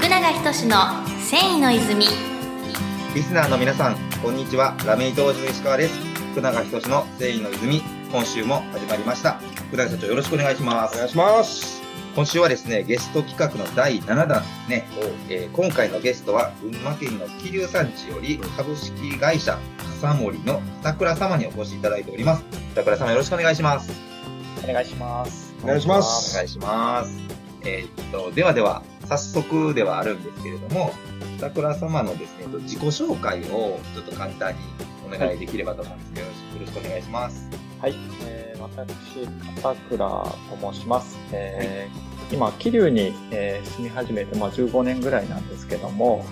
[0.00, 0.76] 福永仁の
[1.18, 2.06] 繊維の泉
[3.14, 4.74] リスナーの皆さん、こんにちは。
[4.86, 6.00] ラメイト王子の石川です。
[6.32, 9.34] 福永仁の繊維の泉、今週も始まりました。
[9.68, 10.94] 福永社長よろしくお願いします。
[10.94, 11.82] お願いします。
[12.16, 14.88] 今週はですね、ゲスト企画の第7弾ですね。
[15.28, 19.58] えー今回のゲストは、群馬県の桐生山地より株式会社
[20.00, 22.44] 笠森の板倉様にお越しいただいております。
[22.72, 23.92] 板倉様よろしくお願いします。
[24.64, 25.54] お願いします。
[25.62, 27.12] お願いしますお願いします。
[27.66, 30.92] えーっと、ではでは、早速ではあるんですけれども、
[31.36, 34.60] 板倉様のですね、自己紹介をちょっと簡単に
[35.04, 37.50] お願いできればと思うんですけど、よろしくお願いします。
[37.80, 39.26] はい、えー、私、
[39.56, 41.18] 片倉と申します。
[41.32, 46.24] えー、今、桐生に、えー住み始めて、まあ、15年ぐらいなんですけども、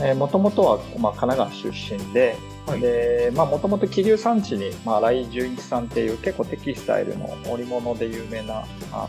[0.00, 2.36] えー、もともとは、まあ、神奈川出身で、
[2.66, 9.08] はいで、まあ、もともと桐生山地に、まあ、新井純一さんっていう結構テキスタイルの織物で有名な、あ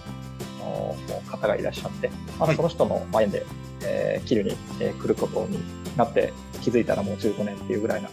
[0.70, 0.96] の、
[1.30, 2.10] 方がいらっしゃって、
[2.40, 3.46] まあ、はいその人の前で、
[3.84, 5.60] えー、桐生に、えー来ることに
[5.98, 8.10] なって、気づいたらもう15年っていうぐらいな、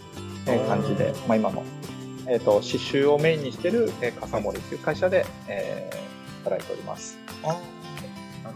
[0.47, 1.63] えー感じで、まあ、今の
[2.29, 6.07] えっ、と、刺繍をメインにしてる、えー、笠森という会社で、えー
[6.47, 7.17] 働いております。
[7.43, 8.55] ああ、なる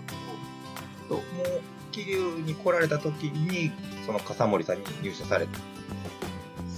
[1.10, 1.22] ほど。
[1.22, 3.72] ともう、桐生に来られた時に、
[4.06, 5.60] その笠森さんに入社された。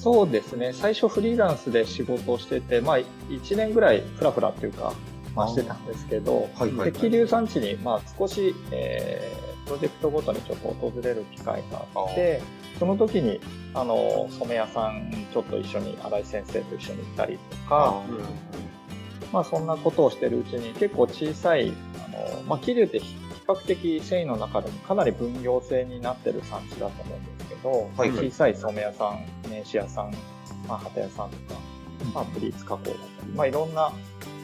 [0.01, 0.73] そうですね。
[0.73, 4.93] 最初フリーランスで仕事をしてて、まあ、1年ぐらいフラフラっていうか、
[5.35, 6.91] まあ、してたんですけど、はいはいはい。
[6.91, 12.41] で、桐生山地に、まあ、少し、えープロジェクトごとにちょっと訪れる機会があって、
[12.79, 13.39] その時に、
[13.73, 18.01] あの、染屋さん、ちょっと一緒に、新井先生と一緒に行ったりとか、
[19.31, 21.71] まあそんなことをしてるうちに結構小さい、
[22.05, 23.15] あの、まあ桐生って比
[23.47, 28.29] 較的繊維の中でもかなり分業制になってる産地だと思うんですけど、はいはい。
[28.29, 30.13] 小さい染め屋さん、名刺屋さん、
[30.67, 31.59] まあ旗屋さんとか、
[32.13, 33.93] まあプリーツ加工だったり、まあいろんな、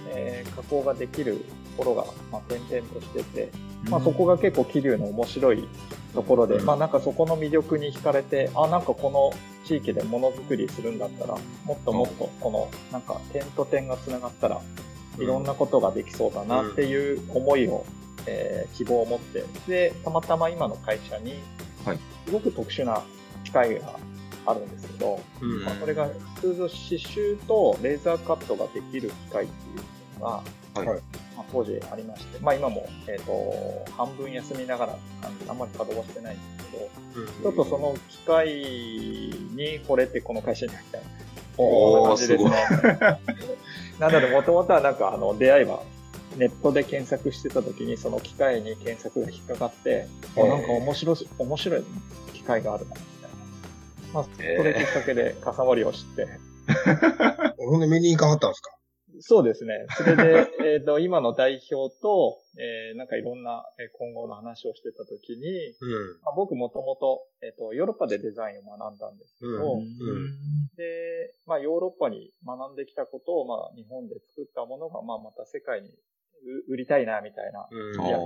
[0.10, 1.38] えー加工ができる
[1.78, 3.52] ところが、まあ点々としてて、
[3.90, 5.68] まあそこが結構桐生の面白い
[6.14, 6.66] ところで、うん。
[6.66, 9.32] まあなんかそこの魅力に惹かれて、あ、なんかこの
[9.66, 14.62] 地域でものづくりするんだったら、もっともっとこのなんか点と点が繋がったら、
[15.20, 17.86] いろんなことができそうだなっていう思いを、
[18.26, 21.36] えー希望を持って、で、たまたま今の会社に
[21.86, 23.02] はい、すごく特殊な
[23.44, 23.98] 機械が
[24.46, 25.64] あるんですけど、うん。
[25.64, 29.84] まあ、これが普通の刺繍とレーザーカットができる機械っていうの
[30.20, 30.44] が、は
[30.84, 31.02] いはい
[31.36, 34.98] まあ、当時ありまして、まあ今も、えっ、と、半分休みながら、
[35.48, 41.00] あんまり稼働はしてないんですけど、ちょっとその機械に惚れてこの会社に入った。
[41.58, 42.52] こんな感じですね。
[44.00, 45.84] なので、もともとはなんか、あの、出会いは、
[46.38, 50.08] ネットで検索してた時に、その機械に検索が引っかかって、
[50.38, 51.84] あなんか面白い、面白い
[52.34, 54.14] 機械があるな、みたいな。
[54.14, 56.28] まあ、それきっかけで、笠森を知って、
[57.58, 58.72] ほんで見に行かはったんですか？
[59.22, 59.86] そうですね。
[59.98, 66.20] それで、えっと、今の代表と、えーなんかいろんなえー今後の話をしてた時に、うん。
[66.22, 69.86] まあ、僕もともと、えっ、と、ヨーロッパでデザインを学んだんですけど、うん
[70.76, 75.90] で、まあ、ヨーロッパに学んできたことを、まあ、日本で作ったものが、まあ、また世界に
[76.68, 77.68] 売売りたいな、みたいな、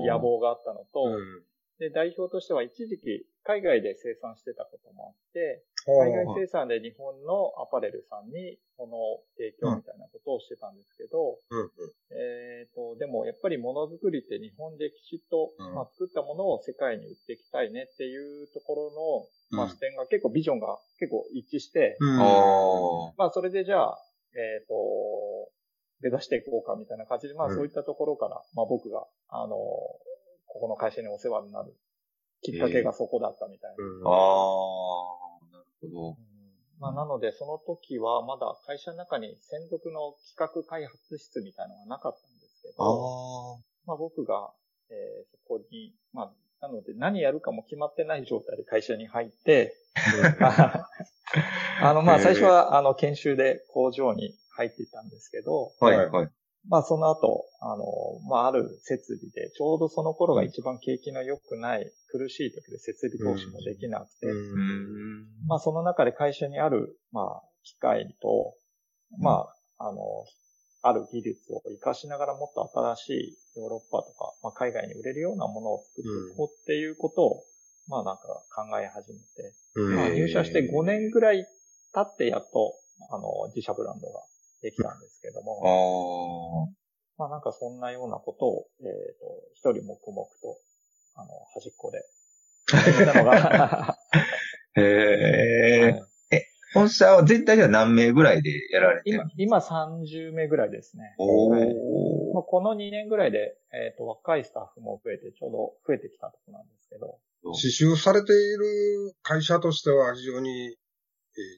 [0.06, 1.44] 野望があったのと、うん。
[1.80, 11.70] で、代表としては一時期、海外で生産してたこともあって、海外生産で日本のアパレルさんに物を提供みたいなことをしてたんですけど、うん。
[12.16, 15.76] えっ、と、でもやっぱりものづくりって日本できちっと、うん。
[15.76, 22.20] まあ、作ったものを世界に売っていきたいねっていうところの、まあ、うん視点が結構ビジョンが結構一致して、うん。
[22.22, 23.98] あまあそれでじゃあ、
[24.36, 24.74] えっ、と、
[26.02, 27.56] 目指していこうかみたいな感じで、まあうん。
[27.56, 29.58] そういったところから、まあ僕が、あの、
[30.54, 31.74] ここの会社にお世話になる
[32.44, 34.10] きっかけがそこだったみたいな。
[34.10, 34.16] あ、あ
[35.42, 36.08] あ、なるほど。
[36.10, 36.16] うん
[36.80, 44.52] まあ、なので、その時はまだ会社の中に専属の企画開発室みたいなのがなかったんですけど、あまあ、僕が、
[44.90, 49.76] えーそこに、まあ、なので何やるかも決まってない状態で会社に入って、
[51.82, 56.32] あの、まあ、最初は、あの、研修で工場に入っていたんですけど、あ、はい、はい。
[56.70, 57.84] まあ、その後、あの、
[58.30, 64.28] まあ、ある設備で、ちょうどその頃が一番景気の良くない、苦しい時で設備投資もできなくて。
[65.48, 68.56] まあ、その中で会社にある、まあ、機械と、
[69.20, 70.00] まあ、あの、
[70.84, 73.10] ある技術を活かしながらもっと新し
[73.56, 77.44] いヨーロッパとか、まあ、海外に売れるようなものを作っていこうっていうことを、
[77.88, 78.24] まあなんか
[78.56, 79.96] 考え始めて、うん。
[79.96, 81.46] まあ入社して5年ぐらい
[81.94, 82.76] 経ってやっと、
[83.12, 84.22] あの、自社ブランドが
[84.62, 86.23] できたんですけどあも、
[87.44, 88.88] かそんなようなことを、えっ、
[89.20, 90.58] と、一人黙々と、
[91.16, 92.04] あの、端っこで、
[92.74, 93.98] やったのが、
[94.76, 95.92] へえ。
[95.92, 96.14] はい
[96.74, 101.14] 本社は全体では何名ぐらいでやられてる今、今30名ぐらいですね。
[101.20, 101.66] おはいー。
[102.34, 107.20] まあ、この2年ぐらいで、えっ、と、若いスタッフも増えて、ちょうど増えてきたところなんですけど。
[107.46, 110.76] お刺繍されている会社としては非常に、えー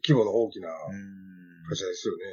[0.07, 2.23] 規模の大きなうん会社ですよね。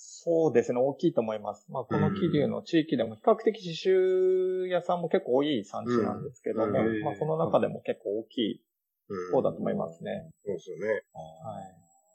[0.00, 1.66] そうですね、大きいと思います。
[1.68, 8.62] まあ、この桐生の地域でも比較的刺繍屋さんも結構多い産地なんですけども、うんうんまあ、その中でも結構大きい
[9.08, 10.30] うん方だと思いますね。
[10.44, 11.02] そうですよね。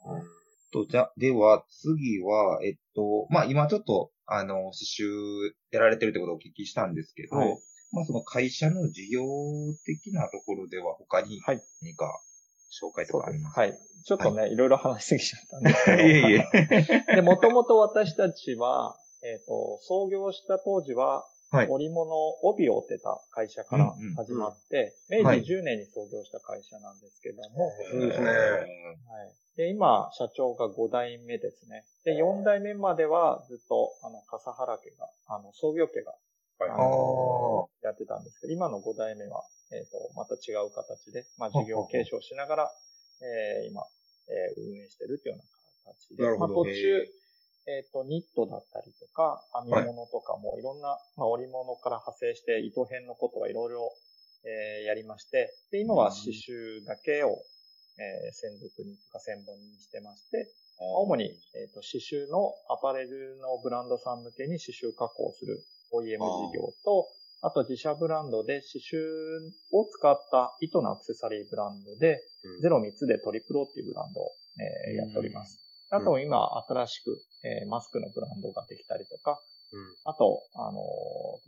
[0.08, 0.24] はい。
[0.72, 7.58] と、じゃ、では、次は、えっと、まあ、今ちょっと、あの、刺繍やられてるってことをお聞きしたんですけど、はい
[7.94, 9.22] まあ、その会社の事業
[9.86, 11.62] 的なところでは他にはい。
[11.84, 12.22] 何か
[12.74, 13.20] 紹介と。
[13.20, 13.56] かあります？
[13.56, 13.80] か、はい。
[14.06, 15.98] ちょっとね、いろいろ話しすぎちゃったんですけど。
[16.04, 17.16] いえいえ。
[17.16, 22.10] で、もともと私たちは、えっ、と、創業した当時は、はい織物、
[22.42, 28.26] 帯を折ってた会社からうんうん始まって、はい明治10年に創業した会社なんですけども、そうですね。
[28.28, 29.34] はい。
[29.56, 31.86] で、今、社長が5代目ですね。
[32.06, 36.12] で、4代目まではずっと、あの、笠原家が、あの、創業家が、
[36.58, 37.63] はいあのや
[37.94, 42.72] ってたんですけど、今の5代目は、えっ、と、また違う形で、まあ、事業継承しながら、
[43.22, 43.82] えー今、
[44.28, 46.74] えー運営してるっていうような形で、まあ、途中、
[47.66, 50.62] えっ、と、ニットだったりとか、編み物とかもい。
[50.62, 53.94] ろんな、まあ、織物から派生して、糸編のことはいろいろ、
[54.46, 57.40] えーやりまして、で、今は刺繍だけを、
[57.98, 65.64] えー専属にとか専門にしてまして、主に、えー、と刺繍のアパレルのブランドさん向けに刺繍加工する
[65.94, 67.08] OEM 事業と、
[67.44, 68.98] あと自社ブランドで刺繍
[69.76, 72.24] を使った糸のアクセサリーブランドで、
[72.62, 75.60] ゼロ3つでトリプロっていうブランドを、えーやっております。
[75.92, 79.42] あと今新しく、えーマスクのブランドができたりとか、
[80.06, 80.80] あと、あの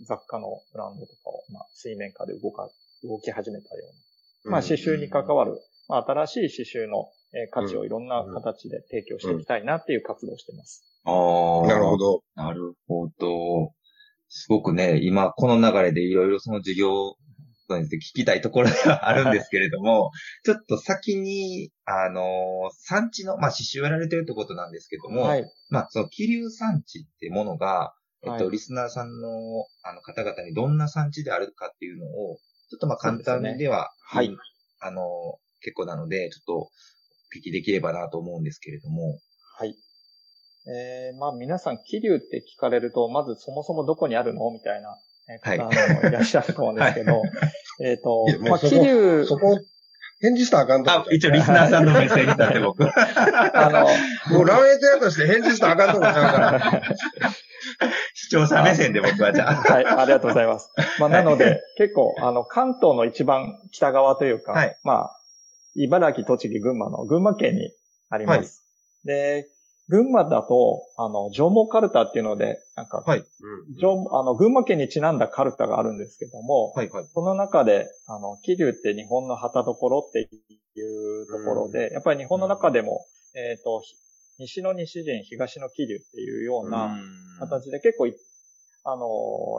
[0.02, 2.70] ー雑貨のブランドとかを、まあ、水面下で動か、
[3.04, 3.86] 動き始めたよ
[4.44, 10.84] うなまあ、刺繍に関わる、まあ、新しい刺繍のえー価値をいろんな形で提供していきたいなっていう活動をしています。
[11.06, 11.68] ああ。
[11.68, 12.22] なるほど。
[12.36, 13.72] なるほど。
[14.28, 17.16] すごくね、今この流れでいろいろその事業
[17.70, 20.12] について聞きたいところではあるんですけれども、
[20.44, 22.24] ちょっと先に、あの
[22.74, 25.46] 産地の、まあ、刺繍やられてるってことなんですけども、はい。
[25.70, 27.94] まあ、その気流産地ってものが、
[28.24, 29.30] えっと、はいリスナーさんの、
[29.84, 32.38] あの、方々にどんな産地であるかっていうのを、
[32.70, 34.38] ちょっとまあ簡単ですでは、はいうん
[34.82, 35.02] あの、
[35.62, 36.70] 結構なので、ちょっと、お
[37.36, 39.20] 聞きできればなと思うんですけれども、
[39.58, 39.76] はい。
[40.68, 44.50] えー、まあ皆さん、気流って聞かれると、まずそもそもどこにあるの？
[44.52, 44.98] みたいな
[45.42, 45.72] 方も
[46.08, 47.22] いらっしゃると思うんですけど、
[47.82, 49.60] えっといや、もうまあそこ気流、そこ、
[50.22, 52.84] 返事したらあかんとこあ、一応リスナーさんの目線に立って僕。
[52.88, 56.82] あの、もうランエテ屋として返事したらあかんとこちゃうから。
[58.16, 59.56] 視聴者目線で僕はじゃあ。
[59.56, 60.72] はい、ありがとうございます。
[61.00, 65.20] まあ、なので、結構、あの、関東の一番北側というか、はいまあ、
[65.76, 67.72] 茨城、栃木、群馬の群馬県に
[68.10, 68.64] あります。
[69.04, 69.48] で、
[69.88, 73.24] 群馬だと、あの、上毛カルタっていうので、なんか、はい。
[73.80, 77.06] 上あの、群馬県にちなんだカルタがあるんですけども、はいはい。
[77.14, 83.06] その中で、あの、桐生って日本の旗所っていうところで、やっぱり日本の中でも、
[83.36, 83.96] えっ、と、ひ
[84.38, 86.98] 西の西陣、東の桐生っていうような
[87.40, 88.16] 形で結構い、
[88.84, 89.08] あの、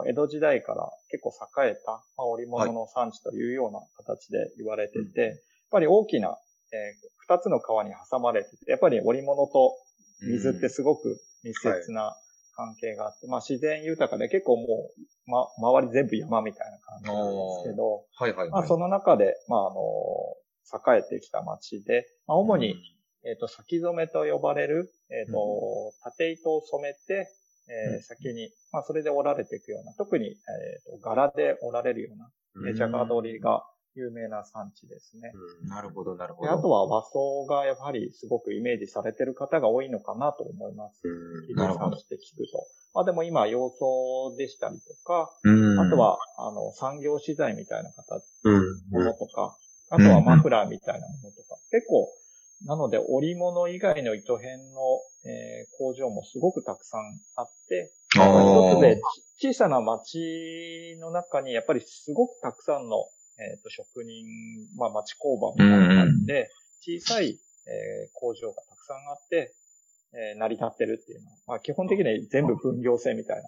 [0.07, 1.31] 江戸時代から結構
[1.65, 5.37] 栄えた、まあ、織物の産地というような形で言われてて、やっ
[5.71, 6.37] ぱり大きな、
[6.73, 9.75] えー二つの川に挟まれてて、やっぱり織物と
[10.21, 12.15] 水ってすごく密接な
[12.55, 17.31] 関係があって、まあ自然豊かで結構もう、ま、周り全部山みたいな感じなんで
[17.63, 18.49] すけど、はいはいはい。
[18.49, 19.79] まあその中で、まああの、
[20.95, 22.75] 栄えてきた町で、まあ主に、
[23.23, 27.29] えっ、と、先染めと呼ばれる、えっ、と、縦糸を染めて、
[27.69, 32.31] え先に、まあそれで織られていくような、特に、えっ、と、柄で織られるような、
[32.69, 33.63] うん、ジャガード織が
[33.97, 35.33] 有名な産地ですね。
[35.67, 36.53] なるほど、なるほでど。
[36.53, 41.01] あとは和装がやはりすごくイメージされてる方が多いのかなと思います。
[41.03, 42.67] うんなるほど産地って聞くと。
[42.93, 48.63] まあでも今、洋装でしたりとか、うんあと、は、あの、産業資材みたいな形、うん。
[48.89, 49.55] ものとか、
[49.89, 52.09] あとはマフラーみたいなものとか、結構、
[52.65, 54.81] なので、織物以外の糸編の、
[55.25, 57.01] えー工場もすごくたくさん
[57.35, 58.99] あって、一つで
[59.37, 63.05] ち小さな町の中にやっぱりすごくたくさんの、
[63.39, 64.25] えーと職人、
[64.77, 66.49] まあ町工場みたいな感じで、
[66.81, 69.53] 小さい、えー工場がたくさんあって、
[70.13, 73.43] えー成り立ってるっていうのは、まあ基本的に全部分業制みたいな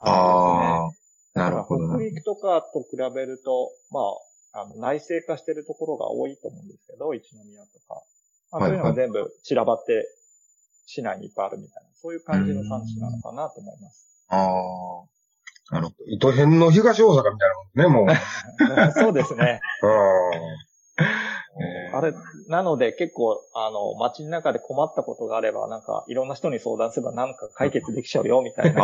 [0.00, 1.42] ああ、感じですね。
[1.44, 1.88] なるほど。
[1.88, 4.00] 北陸とかと比べると、ま
[4.54, 8.02] あ、あの内製化してるところが多いと思うんですけど、一宮とか。
[8.52, 10.06] まあ、はいそういうのが全部散らばって、
[10.86, 14.06] 市内にいっぱいあるみたいな、そういう感じの産地なのかなと思います。
[14.28, 15.96] ああ、なるほど。
[16.06, 18.06] 糸編の東大阪みたいなね、もう。
[18.94, 19.60] そうですね。
[19.82, 19.86] う
[21.94, 22.12] あれ、
[22.48, 28.82] なので結構、あの、街の中で困ったことがあれば、なんか、いろんな人に相談すればなんか解決できちゃうよ、みたいな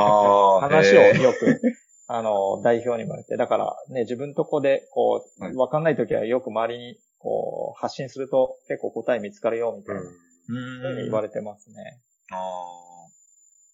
[0.60, 1.60] 話をよく、
[2.06, 11.04] あの、代表にも言われて、だからね、自分とこで、こはいうわかんないときはよく周りに、こう、発信すると結構答え見つかるよ、みたいな、うん。
[11.04, 12.00] 言われてますね。
[12.32, 12.36] あ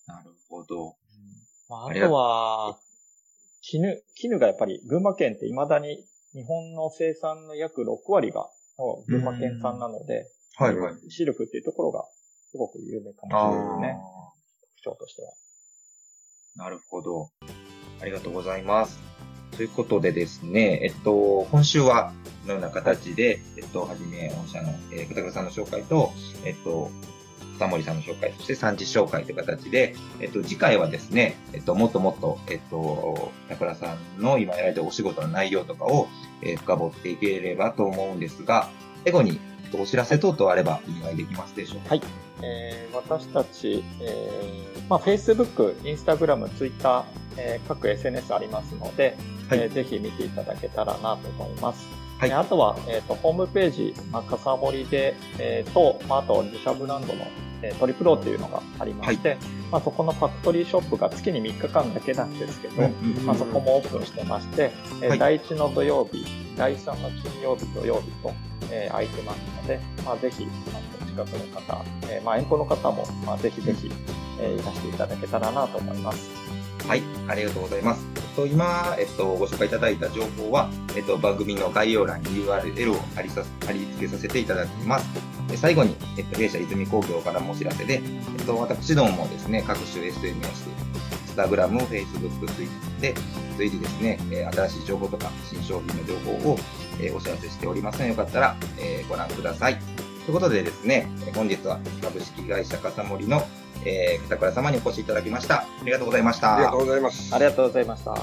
[0.08, 0.96] あ、なるほど。
[1.68, 2.78] まあ、とは、
[3.68, 6.04] 絹、絹がやっぱり群馬県って未だに
[6.34, 8.48] 日本の生産の約6割が
[9.08, 11.10] 群馬県産なので、はいはい。
[11.10, 12.04] シルクっていうところが
[12.50, 13.98] すごく有名かあもしれないですね。
[13.98, 14.32] あ。
[14.82, 15.32] 特徴としては。
[16.56, 17.28] なるほど。
[18.00, 18.98] ありがとうございます。
[19.56, 26.12] ということでですね、えっと、今週はこのような形で、えっと、はじめ御社の、えー、片倉さんの紹介と、
[26.44, 26.90] えっと、
[27.58, 36.08] 二森さんの紹介、そして産地紹介という形で、えっと、次回はですね、えっと、もっともっと、えっと、板倉さんの今やられているお仕事の内容とかを、
[36.42, 38.68] えー深掘っていければと思うんですが、
[39.04, 41.90] 最後に、えっとお知らせ等々あればお願いできますでしょうか？
[41.90, 42.02] はい。
[42.42, 47.04] えー私たち、えーまあ、Facebook、Instagram、Twitter、
[47.36, 49.16] えー各 SNS ありますので、
[49.48, 51.86] はいえーぜひ見ていただけたらなと思います。
[52.18, 57.24] はいえーあとは、えっ、と、ホームページ、まあ、かさもりで、えーと、まあ、あと自社ブランドの、
[57.62, 59.36] えートリプロっていうのがありまして、
[59.70, 64.72] まあ、そこのファクトリーショップが月に3日間だけなんですけど、うんまあ、そこもオープンしてまして、
[65.02, 66.24] えーはい第1の土曜日、
[66.56, 68.32] 第3の金曜日、土曜日と、
[68.70, 73.90] えー空いてますので、まあ、ぜひ、あの近くの方、えーまあ、遠方の方も、まあ、ぜひぜひ、
[74.40, 76.30] えーいらしていただけたらなと思います。
[76.86, 78.26] はい、ありがとうございます。
[78.36, 85.35] と、今、えっと、ご紹介いただいた情報は、えっと、番組の概要欄に URL を貼りさ貼り付けさせていただきます。
[85.48, 88.02] で最後に、えっと、弊社泉工業からもお知らせで、
[88.38, 90.68] えっと、私どももですね、各種 SNS、
[91.36, 93.14] Instagram、Facebook、Twitter で、
[93.56, 96.58] 随時ですね、えー新しい情報とか新商品の情報を、
[97.00, 99.76] えーお知らせしておりますので、よかったら、えーご覧ください。
[100.24, 103.42] ということでですね、えー本日は株式会社笠森の、
[103.84, 105.60] えー片倉様にお越しいただきました。
[105.60, 106.56] ありがとうございました。
[106.56, 107.34] ありがとうございます。
[107.34, 108.16] ありがとうございました。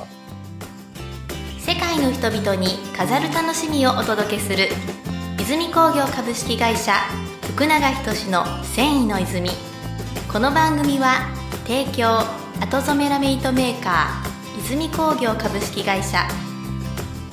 [1.59, 4.67] 世界の人々に飾る楽しみをお届けする
[5.43, 6.93] 泉工業株式会社
[7.41, 9.49] 福永仁の繊維の泉。
[10.31, 11.27] この番組は
[11.67, 12.19] 提供
[12.61, 16.25] 後染めラメイトメーカー泉工業株式会社。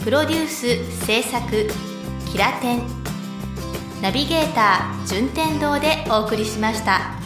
[0.02, 1.68] プロデュース制作
[2.32, 2.82] キラテン。
[4.02, 7.19] ナビゲーター順天堂でお送りしました。